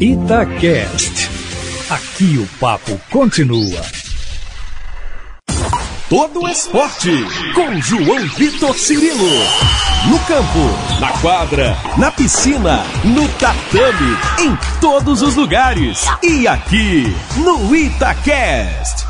Itacast. 0.00 1.28
Aqui 1.90 2.38
o 2.38 2.46
papo 2.60 2.96
continua. 3.10 3.82
Todo 6.08 6.46
esporte 6.46 7.10
com 7.52 7.80
João 7.80 8.28
Vitor 8.36 8.78
Cirilo. 8.78 9.28
No 10.08 10.20
campo, 10.20 11.00
na 11.00 11.12
quadra, 11.20 11.76
na 11.96 12.12
piscina, 12.12 12.84
no 13.02 13.28
tatame, 13.40 14.16
em 14.38 14.56
todos 14.80 15.20
os 15.20 15.34
lugares. 15.34 16.06
E 16.22 16.46
aqui 16.46 17.12
no 17.38 17.74
Itacast. 17.74 19.04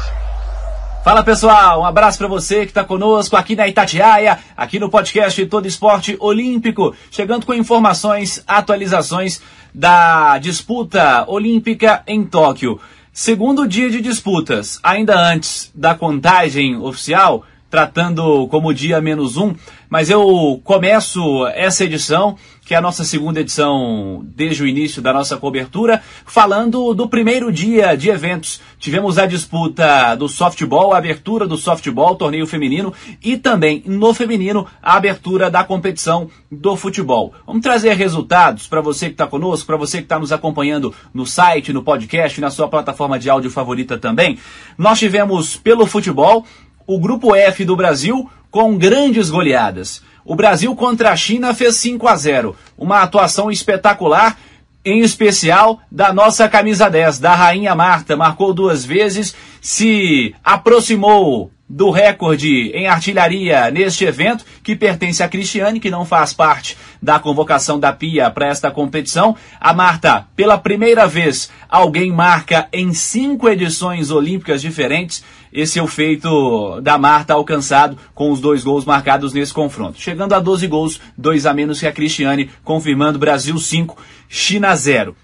Fala 1.05 1.23
pessoal, 1.23 1.81
um 1.81 1.85
abraço 1.87 2.19
para 2.19 2.29
você 2.29 2.67
que 2.67 2.71
está 2.71 2.85
conosco 2.85 3.37
aqui 3.37 3.57
na 3.57 3.69
Itatiaia, 3.69 4.39
aqui 4.57 4.79
no 4.79 4.91
podcast 4.91 5.47
Todo 5.47 5.67
Esporte 5.67 6.17
Olímpico, 6.21 6.95
chegando 7.11 7.47
com 7.47 7.55
informações, 7.55 8.43
atualizações 8.47 9.41
da 9.75 10.39
disputa 10.39 11.25
olímpica 11.29 12.03
em 12.07 12.25
Tóquio. 12.25 12.81
Segundo 13.13 13.67
dia 13.67 13.91
de 13.91 14.01
disputas, 14.01 14.79
ainda 14.83 15.19
antes 15.19 15.73
da 15.75 15.95
contagem 15.95 16.77
oficial, 16.77 17.45
tratando 17.71 18.47
como 18.49 18.73
dia 18.73 19.01
menos 19.01 19.37
um, 19.37 19.55
mas 19.91 20.11
eu 20.11 20.61
começo 20.65 21.47
essa 21.49 21.85
edição, 21.85 22.37
que 22.65 22.75
é 22.75 22.77
a 22.77 22.81
nossa 22.81 23.05
segunda 23.05 23.41
edição 23.41 24.23
desde 24.35 24.63
o 24.63 24.67
início 24.67 25.01
da 25.01 25.13
nossa 25.13 25.37
cobertura, 25.39 26.03
falando 26.27 26.93
do 26.93 27.09
primeiro 27.09 27.51
dia 27.51 27.97
de 27.97 28.11
eventos. 28.11 28.61
Tivemos 28.79 29.19
a 29.19 29.27
disputa 29.27 30.15
do 30.15 30.29
softball, 30.29 30.93
a 30.93 30.99
abertura 30.99 31.47
do 31.47 31.57
softball, 31.57 32.17
torneio 32.17 32.47
feminino, 32.47 32.93
e 33.23 33.39
também 33.39 33.83
no 33.87 34.13
feminino, 34.13 34.67
a 34.83 34.97
abertura 34.97 35.51
da 35.51 35.65
competição 35.65 36.29
do 36.53 36.77
futebol. 36.77 37.33
Vamos 37.47 37.63
trazer 37.63 37.95
resultados 37.95 38.67
para 38.67 38.83
você 38.83 39.07
que 39.07 39.13
está 39.13 39.27
conosco, 39.27 39.67
para 39.67 39.77
você 39.77 39.99
que 39.99 40.05
está 40.05 40.19
nos 40.19 40.33
acompanhando 40.33 40.95
no 41.13 41.25
site, 41.25 41.73
no 41.73 41.83
podcast, 41.83 42.41
na 42.41 42.51
sua 42.51 42.69
plataforma 42.69 43.19
de 43.19 43.31
áudio 43.31 43.51
favorita 43.51 43.97
também. 43.97 44.39
Nós 44.77 44.99
tivemos 44.99 45.57
pelo 45.57 45.87
futebol 45.87 46.45
o 46.89 46.99
grupo 46.99 47.37
F 47.37 47.67
do 47.67 47.77
Brasil 47.77 48.29
com 48.51 48.79
grandes 48.79 49.29
goleadas. 49.29 50.03
O 50.25 50.35
Brasil 50.35 50.75
contra 50.75 51.11
a 51.11 51.17
China 51.17 51.53
fez 51.53 51.77
5 51.77 52.09
a 52.09 52.17
0. 52.17 52.57
Uma 52.79 53.03
atuação 53.03 53.51
espetacular, 53.51 54.39
em 54.83 55.01
especial 55.01 55.81
da 55.93 56.15
nossa 56.15 56.49
camisa 56.49 56.89
10, 56.89 57.19
da 57.19 57.35
Rainha 57.35 57.75
Marta. 57.75 58.17
Marcou 58.17 58.55
duas 58.55 58.87
vezes, 58.87 59.35
se 59.61 60.35
aproximou 60.43 61.51
do 61.69 61.91
recorde 61.91 62.71
em 62.71 62.87
artilharia 62.87 63.71
neste 63.71 64.05
evento, 64.05 64.45
que 64.63 64.75
pertence 64.75 65.23
a 65.23 65.29
Cristiane, 65.29 65.81
que 65.81 65.91
não 65.91 66.05
faz 66.05 66.33
parte 66.33 66.77
da 67.03 67.19
convocação 67.19 67.79
da 67.79 67.93
PIA 67.93 68.31
para 68.31 68.49
esta 68.49 68.71
competição. 68.71 69.37
A 69.61 69.75
Marta, 69.75 70.27
pela 70.35 70.57
primeira 70.57 71.07
vez, 71.07 71.51
alguém 71.69 72.11
marca 72.11 72.69
em 72.73 72.93
cinco 72.95 73.49
edições 73.49 74.11
olímpicas 74.11 74.63
diferentes. 74.63 75.23
Esse 75.53 75.79
é 75.79 75.83
o 75.83 75.87
feito 75.87 76.81
da 76.81 76.97
Marta 76.97 77.35
alcançado 77.35 77.99
com 78.15 78.31
os 78.31 78.41
dois 78.41 78.65
gols 78.65 78.85
marcados 78.85 79.33
nesse 79.33 79.53
confronto. 79.53 80.01
Chegando 80.01 80.35
a 80.35 80.41
12 80.41 80.67
gols, 80.67 81.01
dois 81.17 81.45
a 81.47 81.53
menos 81.53 81.81
que 81.81 81.87
a 81.87 81.93
Cristiane, 81.93 82.51
confirmando 82.65 83.19
Brasil 83.19 83.59
5, 83.59 83.97
China 84.29 84.75
0. 84.75 85.15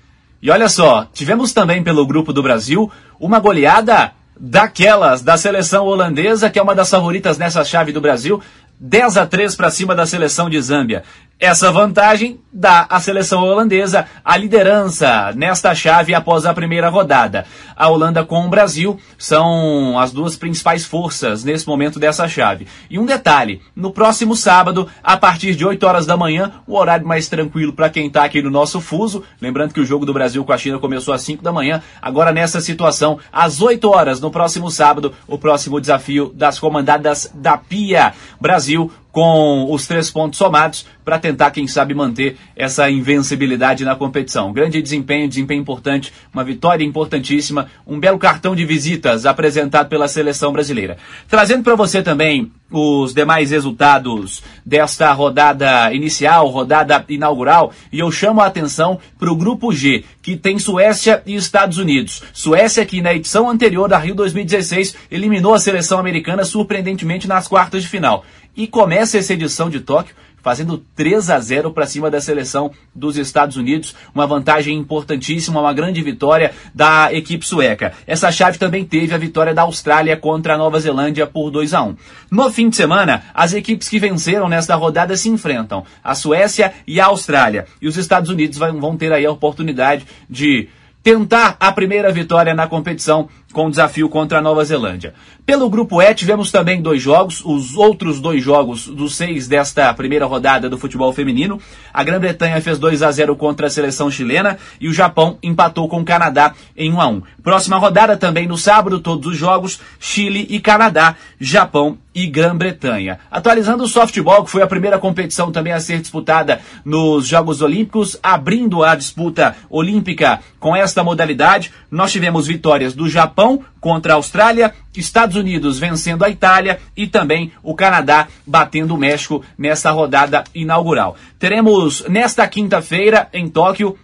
E 0.42 0.51
olha 0.51 0.69
só, 0.69 1.08
tivemos 1.12 1.55
também 1.55 1.83
pelo 1.83 2.06
grupo 2.06 2.31
do 2.31 2.42
Brasil 2.42 2.91
uma 3.19 3.39
goleada 3.39 4.12
daquelas 4.39 5.23
da 5.23 5.37
seleção 5.37 5.87
holandesa, 5.87 6.51
que 6.51 6.59
é 6.59 6.63
uma 6.63 6.75
das 6.75 6.91
favoritas 6.91 7.39
nessa 7.39 7.65
chave 7.65 7.93
do 7.93 8.01
Brasil, 8.01 8.41
10 8.79 9.17
a 9.17 9.27
3 9.27 9.55
para 9.55 9.71
cima 9.71 9.95
da 9.95 10.07
seleção 10.07 10.51
de 10.51 10.61
Zâmbia. 10.61 11.05
Essa 11.45 11.70
vantagem 11.70 12.41
dá 12.50 12.87
à 12.89 12.98
seleção 12.98 13.42
holandesa 13.42 14.06
a 14.25 14.34
liderança 14.34 15.31
nesta 15.37 15.75
chave 15.75 16.14
após 16.14 16.47
a 16.47 16.55
primeira 16.55 16.89
rodada. 16.89 17.45
A 17.77 17.86
Holanda 17.91 18.25
com 18.25 18.47
o 18.47 18.48
Brasil 18.48 18.98
são 19.19 19.98
as 19.98 20.11
duas 20.11 20.36
principais 20.36 20.86
forças 20.86 21.45
nesse 21.45 21.67
momento 21.67 21.98
dessa 21.98 22.27
chave. 22.27 22.67
E 22.89 22.98
um 22.98 23.05
detalhe, 23.05 23.61
no 23.77 23.91
próximo 23.91 24.35
sábado, 24.35 24.89
a 25.02 25.19
partir 25.19 25.55
de 25.55 25.67
8 25.67 25.86
horas 25.86 26.07
da 26.07 26.17
manhã, 26.17 26.51
o 26.67 26.79
horário 26.79 27.07
mais 27.07 27.29
tranquilo 27.29 27.74
para 27.74 27.90
quem 27.90 28.07
está 28.07 28.24
aqui 28.24 28.40
no 28.40 28.51
nosso 28.51 28.80
fuso, 28.80 29.23
lembrando 29.39 29.74
que 29.74 29.80
o 29.80 29.85
jogo 29.85 30.07
do 30.07 30.14
Brasil 30.14 30.42
com 30.46 30.52
a 30.55 30.57
China 30.57 30.79
começou 30.79 31.13
às 31.13 31.20
5 31.20 31.42
da 31.42 31.52
manhã, 31.52 31.83
agora 32.01 32.33
nessa 32.33 32.63
situação, 32.63 33.19
às 33.30 33.61
8 33.61 33.86
horas 33.90 34.19
no 34.19 34.30
próximo 34.30 34.70
sábado, 34.70 35.13
o 35.27 35.36
próximo 35.36 35.79
desafio 35.79 36.33
das 36.35 36.58
comandadas 36.58 37.30
da 37.35 37.58
PIA. 37.58 38.14
Brasil 38.40 38.90
com 39.14 39.73
os 39.73 39.86
três 39.86 40.11
pontos 40.11 40.36
somados 40.36 40.85
para 41.05 41.19
tentar, 41.19 41.51
quem 41.51 41.67
sabe, 41.67 41.95
manter 41.95 42.37
essa 42.57 42.91
invencibilidade 42.91 43.85
na 43.85 43.95
competição. 43.95 44.53
Grande 44.53 44.81
desempenho, 44.81 45.29
desempenho 45.29 45.61
importante, 45.61 46.13
uma 46.33 46.42
vitória 46.42 46.85
importantíssima, 46.85 47.69
um 47.87 48.01
belo 48.01 48.19
cartão 48.19 48.57
de 48.57 48.65
visitas 48.65 49.27
apresentado 49.27 49.89
pela 49.89 50.09
seleção 50.09 50.53
brasileira. 50.53 50.97
Trazendo 51.29 51.63
para 51.63 51.75
você 51.75 52.03
também 52.03 52.51
os 52.70 53.14
demais 53.14 53.51
resultados 53.51 54.43
desta 54.64 55.13
rodada 55.13 55.93
inicial, 55.93 56.48
rodada 56.48 57.05
inaugural, 57.09 57.73
e 57.93 58.01
eu 58.01 58.11
chamo 58.11 58.41
a 58.41 58.47
atenção 58.47 58.98
para 59.19 59.31
o 59.31 59.37
grupo 59.37 59.73
G, 59.73 60.05
que 60.23 60.37
tem 60.37 60.59
Suécia 60.59 61.23
e 61.27 61.37
Estados 61.37 61.79
Unidos. 61.79 62.23
Suécia 62.33 62.85
que 62.85 63.01
na 63.01 63.14
edição 63.14 63.48
anterior 63.48 63.89
da 63.89 63.98
Rio 63.98 64.14
2016 64.14 64.97
eliminou 65.11 65.55
a 65.55 65.59
seleção 65.59 65.98
americana 65.98 66.45
surpreendentemente 66.45 67.29
nas 67.29 67.47
quartas 67.47 67.83
de 67.83 67.89
final 67.89 68.25
e 68.57 68.67
começa 68.67 69.19
essa 69.19 69.33
edição 69.33 69.69
de 69.69 69.81
Tóquio 69.81 70.14
fazendo 70.45 70.77
3 70.95 71.31
a 71.31 71.41
0 71.41 71.73
para 71.73 71.87
cima 71.87 72.11
da 72.11 72.21
seleção 72.21 72.71
dos 72.95 73.17
Estados 73.17 73.57
Unidos, 73.57 73.97
uma 74.15 74.27
vantagem 74.27 74.77
importantíssima, 74.77 75.59
uma 75.59 75.73
grande 75.73 76.03
vitória 76.03 76.53
da 76.75 77.11
equipe 77.11 77.47
sueca. 77.47 77.95
Essa 78.07 78.31
chave 78.31 78.59
também 78.59 78.85
teve 78.85 79.15
a 79.15 79.19
vitória 79.19 79.55
da 79.55 79.63
Austrália 79.63 80.19
contra 80.19 80.55
a 80.55 80.59
Nova 80.59 80.79
Zelândia 80.79 81.27
por 81.27 81.51
2 81.51 81.73
a 81.73 81.83
1. 81.83 81.97
No 82.31 82.51
fim 82.53 82.69
de 82.69 82.77
semana, 82.77 83.25
as 83.33 83.55
equipes 83.55 83.89
que 83.89 83.99
venceram 83.99 84.47
nesta 84.47 84.75
rodada 84.75 85.17
se 85.17 85.31
enfrentam, 85.31 85.83
a 86.03 86.15
Suécia 86.15 86.75
e 86.87 87.01
a 87.01 87.07
Austrália, 87.07 87.67
e 87.81 87.89
os 87.89 87.97
Estados 87.97 88.29
Unidos 88.29 88.59
vão 88.59 88.99
ter 88.99 89.13
aí 89.15 89.25
a 89.25 89.33
oportunidade 89.33 90.07
de 90.29 90.69
tentar 91.05 91.57
a 91.61 91.71
primeira 91.71 92.11
vitória 92.11 92.55
na 92.55 92.67
competição 92.67 93.29
com 93.55 93.69
o 93.69 93.70
desafio 93.70 94.09
contra 94.11 94.39
a 94.39 94.42
Nova 94.42 94.63
Zelândia. 94.65 95.15
Pelo 95.47 95.70
grupo 95.70 96.03
E, 96.03 96.13
tivemos 96.13 96.51
também 96.51 96.83
dois 96.83 97.01
jogos, 97.01 97.41
os 97.45 97.77
outros 97.77 98.20
dois 98.20 98.42
jogos 98.42 98.87
dos 98.87 99.15
seis 99.15 99.47
desta 99.47 99.95
primeira 99.95 100.27
rodada 100.27 100.69
do 100.69 100.77
futebol 100.77 101.13
feminino. 101.13 101.61
A 101.93 102.03
Grã-Bretanha 102.03 102.61
fez 102.61 102.79
2 102.79 103.03
a 103.03 103.11
0 103.11 103.37
contra 103.37 103.69
a 103.69 103.70
seleção 103.70 104.11
chilena 104.11 104.59
e 104.81 104.89
o 104.89 104.93
Japão 104.93 105.39
empatou 105.43 105.89
com 105.89 106.01
o 106.01 106.05
Canadá 106.05 106.53
em 106.77 106.93
1 106.93 107.01
a 107.01 107.07
1. 107.07 107.23
Próxima 107.43 107.79
rodada 107.79 108.17
também 108.17 108.47
no 108.47 108.59
sábado, 108.59 108.98
todos 108.98 109.27
os 109.27 109.39
jogos, 109.39 109.81
Chile 110.01 110.47
e 110.51 110.59
Canadá, 110.59 111.14
Japão 111.41 111.98
e 112.14 112.27
Grã-Bretanha. 112.27 113.19
Atualizando 113.31 113.85
o 113.85 113.89
softball, 113.89 114.45
que 114.45 114.51
foi 114.51 114.63
a 114.63 114.67
primeira 114.67 114.98
competição 114.98 115.51
também 115.51 115.73
a 115.73 115.81
ser 115.81 116.01
disputada 116.01 116.61
nos 116.85 117.27
Jogos 117.27 117.61
Olímpicos, 117.61 118.17
abrindo 118.23 118.85
a 118.85 118.95
disputa 118.95 119.57
olímpica 119.69 120.41
com 120.61 120.77
esta 120.77 121.03
modalidade, 121.03 121.73
nós 121.91 122.13
tivemos 122.13 122.47
vitórias 122.47 122.95
do 122.95 123.09
Japão 123.09 123.44
contra 123.81 124.13
a 124.13 124.17
Austrália, 124.17 124.75
Estados 124.97 125.37
Unidos 125.37 125.79
vencendo 125.79 126.25
a 126.25 126.31
Itália 126.31 126.79
e 126.97 127.07
também 127.07 127.53
o 127.63 127.75
Canadá 127.75 128.29
batendo 128.47 128.94
o 128.94 128.99
México 128.99 129.44
nessa 129.59 129.91
rodada 129.91 130.44
inaugural. 130.55 131.17
Teremos 131.38 132.05
nesta 132.09 132.47
quinta-feira 132.47 133.29
em 133.32 133.49
Tóquio 133.49 133.99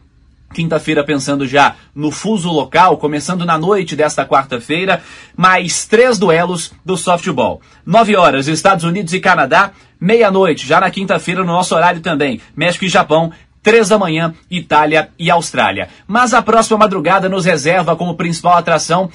Quinta-feira, 0.53 1.05
pensando 1.05 1.47
já 1.47 1.77
no 1.95 2.11
fuso 2.11 2.51
local, 2.51 2.99
começando 2.99 3.47
na 3.47 3.56
noite 3.56 3.95
desta 3.95 4.27
quarta-feira, 4.27 5.01
mais 5.37 5.87
três 5.87 6.19
duelos 6.19 6.72
do 6.84 6.97
softball. 6.97 7.61
Nove 7.87 8.17
horas, 8.17 8.49
Estados 8.49 8.84
Unidos 8.84 9.12
e 9.12 9.21
Canadá. 9.21 9.71
Meia-noite, 10.01 10.67
já 10.67 10.81
na 10.81 10.91
quinta-feira, 10.91 11.45
no 11.45 11.53
nosso 11.53 11.72
horário 11.72 12.01
também, 12.01 12.41
México 12.57 12.84
e 12.84 12.89
Japão. 12.89 13.31
Três 13.62 13.88
da 13.88 13.98
manhã, 13.98 14.34
Itália 14.50 15.10
e 15.19 15.31
Austrália. 15.31 15.88
Mas 16.06 16.32
a 16.32 16.41
próxima 16.41 16.78
madrugada 16.78 17.28
nos 17.28 17.45
reserva 17.45 17.95
como 17.95 18.15
principal 18.15 18.54
atração 18.57 19.10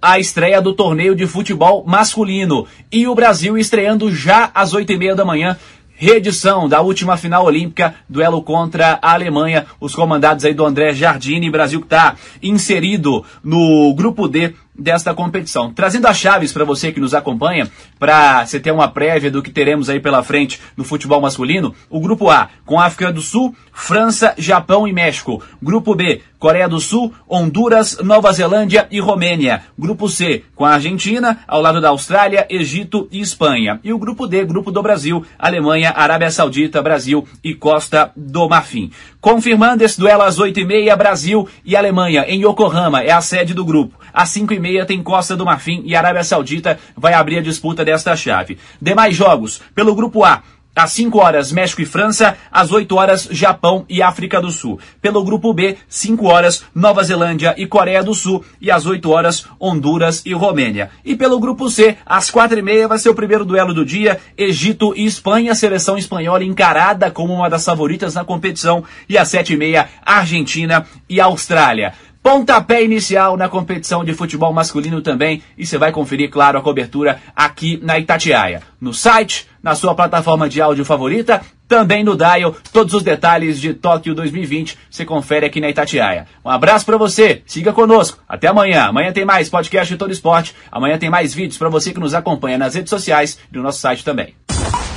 a 0.00 0.18
estreia 0.18 0.62
do 0.62 0.72
torneio 0.72 1.14
de 1.14 1.26
futebol 1.26 1.84
masculino. 1.86 2.66
E 2.90 3.06
o 3.06 3.14
Brasil 3.14 3.58
estreando 3.58 4.10
já 4.10 4.50
às 4.54 4.72
oito 4.72 4.92
e 4.92 4.96
meia 4.96 5.14
da 5.14 5.24
manhã 5.24 5.56
reedição 6.00 6.66
da 6.66 6.80
última 6.80 7.18
final 7.18 7.44
olímpica, 7.44 7.94
duelo 8.08 8.42
contra 8.42 8.98
a 9.02 9.12
Alemanha, 9.12 9.66
os 9.78 9.94
comandados 9.94 10.46
aí 10.46 10.54
do 10.54 10.64
André 10.64 10.94
Jardine, 10.94 11.50
Brasil 11.50 11.78
que 11.78 11.84
está 11.86 12.16
inserido 12.42 13.22
no 13.44 13.92
grupo 13.94 14.26
D 14.26 14.54
desta 14.78 15.14
competição. 15.14 15.72
Trazendo 15.72 16.06
as 16.06 16.18
chaves 16.18 16.52
para 16.52 16.64
você 16.64 16.92
que 16.92 17.00
nos 17.00 17.14
acompanha, 17.14 17.70
para 17.98 18.44
você 18.46 18.58
ter 18.58 18.70
uma 18.70 18.88
prévia 18.88 19.30
do 19.30 19.42
que 19.42 19.50
teremos 19.50 19.90
aí 19.90 20.00
pela 20.00 20.22
frente 20.22 20.60
no 20.76 20.84
futebol 20.84 21.20
masculino, 21.20 21.74
o 21.88 22.00
grupo 22.00 22.30
A, 22.30 22.48
com 22.64 22.80
África 22.80 23.12
do 23.12 23.20
Sul, 23.20 23.54
França, 23.72 24.34
Japão 24.36 24.86
e 24.86 24.92
México. 24.92 25.42
Grupo 25.62 25.94
B, 25.94 26.20
Coreia 26.38 26.68
do 26.68 26.80
Sul, 26.80 27.12
Honduras, 27.28 27.98
Nova 28.02 28.32
Zelândia 28.32 28.86
e 28.90 29.00
Romênia. 29.00 29.62
Grupo 29.78 30.08
C, 30.08 30.44
com 30.54 30.64
a 30.64 30.74
Argentina, 30.74 31.40
ao 31.46 31.60
lado 31.60 31.80
da 31.80 31.90
Austrália, 31.90 32.46
Egito 32.48 33.08
e 33.10 33.20
Espanha. 33.20 33.80
E 33.84 33.92
o 33.92 33.98
grupo 33.98 34.26
D, 34.26 34.44
grupo 34.44 34.70
do 34.70 34.82
Brasil, 34.82 35.24
Alemanha, 35.38 35.92
Arábia 35.94 36.30
Saudita, 36.30 36.82
Brasil 36.82 37.26
e 37.42 37.54
Costa 37.54 38.10
do 38.16 38.48
Marfim. 38.48 38.90
Confirmando 39.20 39.84
esse 39.84 39.98
duelo 39.98 40.22
às 40.22 40.38
8h30, 40.38 40.96
Brasil 40.96 41.48
e 41.64 41.76
Alemanha, 41.76 42.24
em 42.26 42.42
Yokohama, 42.42 43.02
é 43.02 43.12
a 43.12 43.20
sede 43.20 43.52
do 43.52 43.64
grupo. 43.64 43.98
Às 44.12 44.30
5h30 44.30 44.69
tem 44.86 45.02
Costa 45.02 45.36
do 45.36 45.44
Marfim 45.44 45.82
e 45.84 45.94
Arábia 45.94 46.24
Saudita 46.24 46.78
vai 46.96 47.14
abrir 47.14 47.38
a 47.38 47.42
disputa 47.42 47.84
desta 47.84 48.16
chave. 48.16 48.58
Demais 48.80 49.14
jogos, 49.14 49.60
pelo 49.74 49.94
grupo 49.94 50.24
A, 50.24 50.42
às 50.74 50.92
5 50.92 51.18
horas, 51.18 51.50
México 51.50 51.82
e 51.82 51.86
França. 51.86 52.36
Às 52.50 52.70
8 52.70 52.94
horas, 52.96 53.28
Japão 53.30 53.84
e 53.88 54.02
África 54.02 54.40
do 54.40 54.50
Sul. 54.50 54.78
Pelo 55.02 55.24
grupo 55.24 55.52
B, 55.52 55.76
5 55.88 56.26
horas, 56.26 56.64
Nova 56.74 57.02
Zelândia 57.02 57.54
e 57.58 57.66
Coreia 57.66 58.02
do 58.02 58.14
Sul. 58.14 58.44
E 58.60 58.70
às 58.70 58.86
8 58.86 59.10
horas, 59.10 59.46
Honduras 59.60 60.22
e 60.24 60.32
Romênia. 60.32 60.90
E 61.04 61.16
pelo 61.16 61.40
grupo 61.40 61.68
C, 61.68 61.96
às 62.06 62.30
4 62.30 62.58
e 62.58 62.62
meia, 62.62 62.88
vai 62.88 62.98
ser 62.98 63.08
o 63.08 63.14
primeiro 63.14 63.44
duelo 63.44 63.74
do 63.74 63.84
dia. 63.84 64.20
Egito 64.38 64.94
e 64.96 65.04
Espanha. 65.04 65.54
Seleção 65.54 65.98
espanhola 65.98 66.44
encarada 66.44 67.10
como 67.10 67.34
uma 67.34 67.50
das 67.50 67.64
favoritas 67.64 68.14
na 68.14 68.24
competição. 68.24 68.84
E 69.08 69.18
às 69.18 69.28
7 69.28 69.54
e 69.54 69.56
meia, 69.56 69.88
Argentina 70.04 70.86
e 71.08 71.20
Austrália. 71.20 71.92
Pontapé 72.22 72.84
inicial 72.84 73.36
na 73.36 73.48
competição 73.48 74.04
de 74.04 74.12
futebol 74.12 74.52
masculino 74.52 75.00
também. 75.00 75.42
E 75.56 75.64
você 75.64 75.78
vai 75.78 75.90
conferir, 75.90 76.30
claro, 76.30 76.58
a 76.58 76.62
cobertura 76.62 77.20
aqui 77.34 77.78
na 77.82 77.98
Itatiaia. 77.98 78.62
No 78.80 78.92
site, 78.92 79.48
na 79.62 79.74
sua 79.74 79.94
plataforma 79.94 80.48
de 80.48 80.60
áudio 80.60 80.84
favorita, 80.84 81.40
também 81.66 82.04
no 82.04 82.16
Dial. 82.16 82.54
Todos 82.72 82.92
os 82.92 83.02
detalhes 83.02 83.60
de 83.60 83.72
Tóquio 83.72 84.14
2020 84.14 84.76
você 84.90 85.04
confere 85.04 85.46
aqui 85.46 85.60
na 85.60 85.70
Itatiaia. 85.70 86.26
Um 86.44 86.50
abraço 86.50 86.84
para 86.84 86.98
você, 86.98 87.42
siga 87.46 87.72
conosco. 87.72 88.18
Até 88.28 88.48
amanhã. 88.48 88.86
Amanhã 88.86 89.12
tem 89.12 89.24
mais 89.24 89.48
podcast 89.48 89.92
de 89.92 89.98
todo 89.98 90.12
esporte. 90.12 90.54
Amanhã 90.70 90.98
tem 90.98 91.08
mais 91.08 91.32
vídeos 91.32 91.56
para 91.56 91.68
você 91.68 91.92
que 91.92 92.00
nos 92.00 92.12
acompanha 92.12 92.58
nas 92.58 92.74
redes 92.74 92.90
sociais 92.90 93.38
e 93.50 93.56
no 93.56 93.62
nosso 93.62 93.80
site 93.80 94.04
também. 94.04 94.34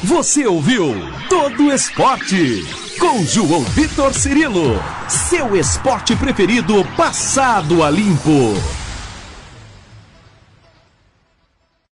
Você 0.03 0.45
ouviu 0.45 0.93
Todo 1.29 1.71
Esporte 1.71 2.82
com 2.99 3.23
João 3.25 3.63
Vitor 3.63 4.13
Cirilo, 4.13 4.81
seu 5.07 5.55
esporte 5.55 6.15
preferido 6.15 6.83
passado 6.95 7.83
a 7.83 7.89
limpo. 7.89 8.82